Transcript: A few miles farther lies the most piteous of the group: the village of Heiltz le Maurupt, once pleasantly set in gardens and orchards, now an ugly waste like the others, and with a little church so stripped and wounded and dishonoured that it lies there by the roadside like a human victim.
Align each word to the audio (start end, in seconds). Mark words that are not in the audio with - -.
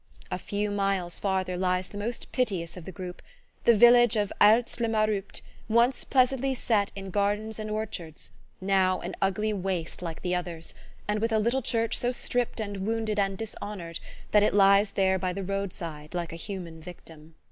A 0.31 0.39
few 0.39 0.71
miles 0.71 1.19
farther 1.19 1.55
lies 1.55 1.87
the 1.89 1.97
most 1.99 2.31
piteous 2.31 2.75
of 2.75 2.85
the 2.85 2.91
group: 2.91 3.21
the 3.65 3.77
village 3.77 4.15
of 4.15 4.33
Heiltz 4.41 4.79
le 4.79 4.87
Maurupt, 4.87 5.43
once 5.69 6.03
pleasantly 6.03 6.55
set 6.55 6.91
in 6.95 7.11
gardens 7.11 7.59
and 7.59 7.69
orchards, 7.69 8.31
now 8.59 8.99
an 9.01 9.15
ugly 9.21 9.53
waste 9.53 10.01
like 10.01 10.23
the 10.23 10.33
others, 10.33 10.73
and 11.07 11.19
with 11.21 11.31
a 11.31 11.37
little 11.37 11.61
church 11.61 11.99
so 11.99 12.11
stripped 12.11 12.59
and 12.59 12.77
wounded 12.77 13.19
and 13.19 13.37
dishonoured 13.37 13.99
that 14.31 14.41
it 14.41 14.55
lies 14.55 14.89
there 14.89 15.19
by 15.19 15.33
the 15.33 15.43
roadside 15.43 16.15
like 16.15 16.33
a 16.33 16.35
human 16.35 16.81
victim. 16.81 17.35